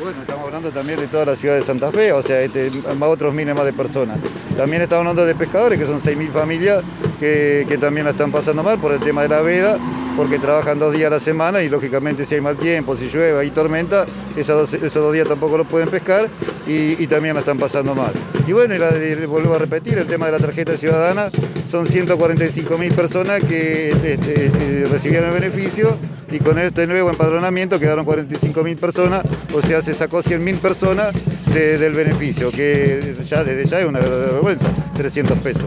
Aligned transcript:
Bueno, 0.00 0.22
estamos 0.22 0.46
hablando 0.46 0.70
también 0.70 0.98
de 0.98 1.08
toda 1.08 1.26
la 1.26 1.36
ciudad 1.36 1.56
de 1.56 1.62
Santa 1.62 1.92
Fe, 1.92 2.10
o 2.12 2.22
sea, 2.22 2.40
este, 2.40 2.70
otros 3.00 3.34
miles 3.34 3.54
más 3.54 3.66
de 3.66 3.74
personas. 3.74 4.16
También 4.56 4.80
estamos 4.80 5.00
hablando 5.00 5.26
de 5.26 5.34
pescadores, 5.34 5.78
que 5.78 5.84
son 5.84 6.00
6.000 6.00 6.30
familias 6.30 6.82
que, 7.18 7.76
también 7.78 8.06
la 8.06 8.12
están 8.12 8.32
pasando 8.32 8.62
mal 8.62 8.78
por 8.78 8.92
el 8.92 9.00
tema 9.00 9.20
de 9.20 9.28
la 9.28 9.42
veda, 9.42 9.76
porque 10.16 10.38
trabajan 10.38 10.78
dos 10.78 10.94
días 10.94 11.08
a 11.08 11.10
la 11.10 11.20
semana 11.20 11.62
y 11.62 11.68
lógicamente 11.68 12.24
si 12.24 12.36
hay 12.36 12.40
mal 12.40 12.56
tiempo, 12.56 12.96
si 12.96 13.08
llueve, 13.08 13.40
hay 13.40 13.50
tormenta, 13.50 14.06
esos 14.38 14.70
dos, 14.94 15.12
días 15.12 15.28
tampoco 15.28 15.58
los 15.58 15.66
pueden 15.66 15.90
pescar 15.90 16.30
y, 16.66 17.02
y 17.02 17.06
también 17.06 17.34
la 17.34 17.40
están 17.40 17.58
pasando 17.58 17.94
mal. 17.94 18.12
Y 18.46 18.52
bueno, 18.54 18.74
y 18.74 18.78
la 18.78 18.90
de- 18.92 19.26
vuelvo 19.26 19.54
a 19.54 19.58
repetir, 19.58 19.98
el 19.98 20.06
tema 20.06 20.24
de 20.24 20.32
la 20.32 20.38
tarjeta 20.38 20.78
ciudadana, 20.78 21.28
son 21.66 21.86
145.000 21.86 22.94
personas 22.94 23.44
que 23.44 23.90
este, 23.90 24.46
eh, 24.46 24.86
recibieron 24.90 25.28
el 25.34 25.40
beneficio 25.42 25.98
y 26.30 26.38
con 26.38 26.58
este 26.58 26.86
nuevo 26.86 27.10
empadronamiento 27.10 27.78
quedaron 27.78 28.04
45.000 28.06 28.76
personas, 28.76 29.22
o 29.52 29.60
sea, 29.62 29.82
se 29.82 29.94
sacó 29.94 30.22
100.000 30.22 30.58
personas 30.58 31.08
de- 31.52 31.78
del 31.78 31.92
beneficio, 31.94 32.50
que 32.50 33.14
ya 33.26 33.42
desde 33.44 33.66
ya 33.68 33.80
es 33.80 33.86
una 33.86 33.98
verdadera 34.00 34.32
vergüenza, 34.32 34.66
300 34.94 35.38
pesos. 35.38 35.66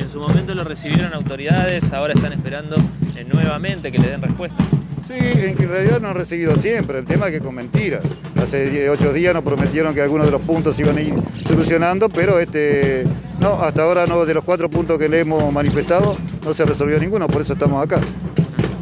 En 0.00 0.08
su 0.08 0.20
momento 0.20 0.54
lo 0.54 0.64
recibieron 0.64 1.12
autoridades, 1.12 1.92
ahora 1.92 2.14
están 2.14 2.32
esperando 2.32 2.76
eh, 3.16 3.24
nuevamente 3.32 3.92
que 3.92 3.98
le 3.98 4.08
den 4.08 4.22
respuestas. 4.22 4.66
Sí, 5.06 5.14
en 5.18 5.56
realidad 5.68 6.00
no 6.00 6.08
han 6.08 6.14
recibido 6.16 6.54
siempre, 6.56 6.98
el 6.98 7.06
tema 7.06 7.26
es 7.26 7.32
que 7.32 7.40
con 7.40 7.54
mentiras. 7.54 8.00
Hace 8.36 8.88
8 8.90 9.12
días 9.12 9.32
nos 9.34 9.42
prometieron 9.42 9.94
que 9.94 10.02
algunos 10.02 10.26
de 10.26 10.32
los 10.32 10.40
puntos 10.42 10.76
se 10.76 10.82
iban 10.82 10.96
a 10.98 11.00
ir 11.00 11.14
solucionando, 11.46 12.08
pero 12.08 12.38
este, 12.38 13.04
no, 13.40 13.54
hasta 13.62 13.82
ahora 13.82 14.06
no, 14.06 14.24
de 14.26 14.34
los 14.34 14.44
cuatro 14.44 14.68
puntos 14.70 14.98
que 14.98 15.08
le 15.08 15.20
hemos 15.20 15.50
manifestado, 15.52 16.16
no 16.44 16.52
se 16.54 16.64
resolvió 16.66 16.98
ninguno, 16.98 17.26
por 17.26 17.40
eso 17.42 17.54
estamos 17.54 17.82
acá. 17.82 18.00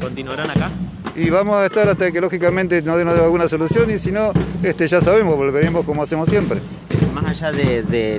¿Continuarán 0.00 0.50
acá? 0.50 0.70
Y 1.16 1.30
vamos 1.30 1.56
a 1.56 1.66
estar 1.66 1.88
hasta 1.88 2.10
que 2.10 2.20
lógicamente 2.20 2.82
nos 2.82 2.98
den 2.98 3.08
alguna 3.08 3.46
solución 3.46 3.90
y 3.90 3.98
si 3.98 4.10
no, 4.10 4.32
este, 4.62 4.88
ya 4.88 5.00
sabemos, 5.00 5.36
volveremos 5.36 5.84
como 5.84 6.02
hacemos 6.02 6.28
siempre. 6.28 6.60
Más 7.12 7.24
allá 7.42 7.52
de, 7.52 8.18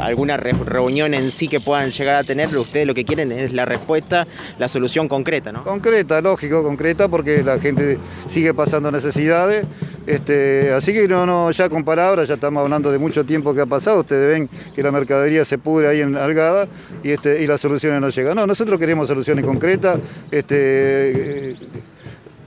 alguna 0.00 0.36
re- 0.36 0.52
reunión 0.52 1.14
en 1.14 1.32
sí 1.32 1.48
que 1.48 1.58
puedan 1.58 1.90
llegar 1.90 2.14
a 2.14 2.22
tener, 2.22 2.56
ustedes 2.56 2.86
lo 2.86 2.94
que 2.94 3.04
quieren 3.04 3.32
es 3.32 3.52
la 3.52 3.64
respuesta, 3.64 4.26
la 4.58 4.68
solución 4.68 5.08
concreta, 5.08 5.50
¿no? 5.50 5.64
Concreta, 5.64 6.20
lógico, 6.20 6.62
concreta, 6.62 7.08
porque 7.08 7.42
la 7.42 7.58
gente 7.58 7.98
sigue 8.28 8.54
pasando 8.54 8.92
necesidades. 8.92 9.64
Este, 10.06 10.70
así 10.72 10.92
que 10.92 11.08
no, 11.08 11.26
no, 11.26 11.50
ya 11.50 11.68
con 11.68 11.82
palabras, 11.82 12.28
ya 12.28 12.34
estamos 12.34 12.62
hablando 12.62 12.92
de 12.92 12.98
mucho 12.98 13.24
tiempo 13.24 13.54
que 13.54 13.62
ha 13.62 13.66
pasado. 13.66 14.00
Ustedes 14.00 14.28
ven 14.38 14.48
que 14.74 14.82
la 14.82 14.92
mercadería 14.92 15.44
se 15.44 15.58
pudre 15.58 15.88
ahí 15.88 16.00
en 16.00 16.14
Algada 16.16 16.68
y, 17.02 17.10
este, 17.10 17.42
y 17.42 17.46
las 17.48 17.60
soluciones 17.60 18.00
no 18.00 18.10
llegan. 18.10 18.36
No, 18.36 18.46
nosotros 18.46 18.78
queremos 18.78 19.08
soluciones 19.08 19.44
concretas, 19.44 19.98
este, 20.30 21.56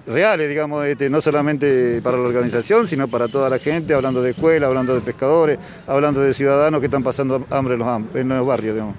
reales, 0.07 0.49
digamos, 0.49 0.85
este, 0.85 1.09
no 1.09 1.21
solamente 1.21 2.01
para 2.01 2.17
la 2.17 2.23
organización, 2.27 2.87
sino 2.87 3.07
para 3.07 3.27
toda 3.27 3.49
la 3.49 3.59
gente, 3.59 3.93
hablando 3.93 4.21
de 4.21 4.31
escuela, 4.31 4.67
hablando 4.67 4.95
de 4.95 5.01
pescadores, 5.01 5.57
hablando 5.85 6.21
de 6.21 6.33
ciudadanos 6.33 6.79
que 6.79 6.85
están 6.87 7.03
pasando 7.03 7.45
hambre 7.49 7.73
en 7.73 7.79
los, 7.79 7.87
am- 7.87 8.07
en 8.13 8.29
los 8.29 8.45
barrios, 8.47 8.73
digamos. 8.73 8.95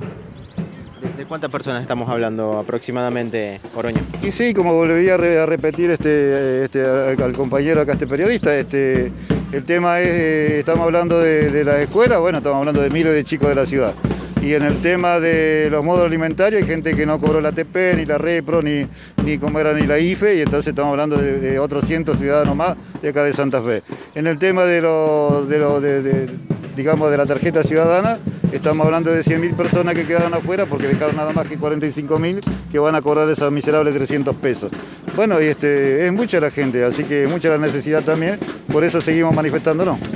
¿De, 1.16 1.24
cuántas 1.26 1.50
personas 1.50 1.80
estamos 1.82 2.08
hablando 2.08 2.58
aproximadamente, 2.58 3.60
Oroño? 3.74 4.00
Y 4.22 4.30
sí, 4.32 4.52
como 4.52 4.74
volvería 4.74 5.14
a, 5.14 5.16
re- 5.16 5.38
a 5.40 5.46
repetir 5.46 5.90
este, 5.90 6.64
este, 6.64 6.84
al, 6.84 7.20
al 7.22 7.32
compañero 7.32 7.80
acá, 7.80 7.92
este 7.92 8.06
periodista, 8.06 8.54
este, 8.56 9.12
el 9.52 9.64
tema 9.64 10.00
es, 10.00 10.08
eh, 10.08 10.58
estamos 10.58 10.84
hablando 10.84 11.18
de, 11.20 11.50
de 11.50 11.64
la 11.64 11.80
escuela, 11.80 12.18
bueno, 12.18 12.38
estamos 12.38 12.58
hablando 12.58 12.80
de 12.82 12.90
miles 12.90 13.12
de 13.14 13.24
chicos 13.24 13.48
de 13.48 13.54
la 13.54 13.64
ciudad. 13.66 13.94
Y 14.42 14.55
en 14.55 14.62
el 14.62 14.81
tema 14.81 15.19
de 15.20 15.69
los 15.70 15.84
modos 15.84 16.06
alimentarios 16.06 16.62
hay 16.62 16.69
gente 16.69 16.94
que 16.94 17.05
no 17.06 17.19
cobró 17.20 17.41
la 17.41 17.50
ATP, 17.50 17.97
ni 17.97 18.06
la 18.06 18.19
Repro, 18.19 18.62
ni, 18.62 18.86
ni 19.25 19.36
como 19.39 19.58
era 19.58 19.72
ni 19.72 19.86
la 19.86 19.98
IFE, 19.98 20.36
y 20.36 20.41
entonces 20.41 20.69
estamos 20.69 20.92
hablando 20.92 21.17
de, 21.17 21.58
otros 21.58 21.84
cientos 21.84 22.19
ciudadanos 22.19 22.55
más 22.56 22.77
de 23.03 23.09
acá 23.11 23.25
de 23.25 23.33
Santa 23.33 23.61
Fe. 23.62 23.83
En 24.14 24.27
el 24.27 24.39
tema 24.39 24.64
de, 24.64 24.81
lo, 24.81 25.44
de, 25.47 25.59
lo- 25.59 25.81
de, 25.81 26.28
digamos, 26.77 27.11
de 27.11 27.16
la 27.16 27.27
tarjeta 27.27 27.62
ciudadana, 27.62 28.19
estamos 28.53 28.86
hablando 28.86 29.11
de 29.11 29.22
100.000 29.22 29.55
personas 29.56 29.94
que 29.94 30.06
quedaron 30.06 30.33
afuera 30.33 30.64
porque 30.66 30.86
dejaron 30.86 31.16
nada 31.16 31.33
más 31.33 31.47
que 31.48 31.59
45.000 31.59 32.41
que 32.71 32.78
van 32.78 32.94
a 32.94 33.03
cobrar 33.03 33.28
esos 33.28 33.50
miserables 33.53 33.93
300 33.94 34.34
pesos. 34.37 34.71
Bueno, 35.16 35.41
y 35.43 35.47
este, 35.47 36.06
es 36.06 36.12
mucha 36.12 36.38
la 36.41 36.50
gente, 36.53 36.84
así 36.84 37.03
que 37.04 37.27
mucha 37.27 37.48
la 37.50 37.59
necesidad 37.59 38.03
también, 38.03 38.38
por 38.72 38.84
eso 38.84 39.00
seguimos 39.00 39.34
manifestándonos. 39.34 39.98